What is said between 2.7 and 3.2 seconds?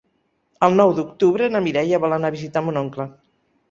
oncle.